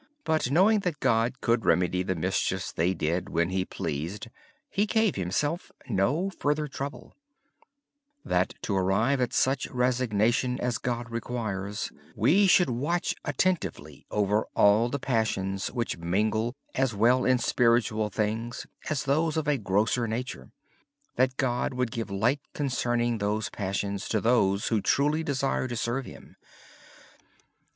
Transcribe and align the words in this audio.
But 0.23 0.49
knowing 0.49 0.79
that 0.79 0.99
God 0.99 1.41
could 1.41 1.63
remedy 1.63 2.01
the 2.01 2.15
mischief 2.15 2.73
they 2.73 2.95
did 2.95 3.29
when 3.29 3.51
He 3.51 3.65
pleased, 3.65 4.29
he 4.67 4.87
gave 4.87 5.15
himself 5.15 5.71
no 5.87 6.31
further 6.31 6.67
trouble. 6.67 7.13
Brother 8.25 8.25
Lawrence 8.25 8.25
said 8.55 8.61
to 8.63 8.77
arrive 8.77 9.21
at 9.21 9.31
such 9.31 9.67
resignation 9.67 10.59
as 10.59 10.79
God 10.79 11.11
requires, 11.11 11.91
we 12.15 12.47
should 12.47 12.69
carefully 12.69 12.77
watch 12.81 14.05
over 14.09 14.45
all 14.55 14.89
the 14.89 14.97
passions 14.97 15.67
that 15.67 15.99
mingle 15.99 16.55
in 16.73 16.79
spiritual 16.81 16.83
as 16.83 16.95
well 16.95 17.25
as 17.27 17.53
temporal 17.53 18.09
things. 18.09 18.65
God 21.37 21.73
would 21.75 21.91
give 21.91 22.09
light 22.09 22.41
concerning 22.55 23.19
those 23.19 23.49
passions 23.49 24.09
to 24.09 24.19
those 24.19 24.69
who 24.69 24.81
truly 24.81 25.21
desire 25.23 25.67
to 25.67 25.77
serve 25.77 26.05
Him. 26.07 26.37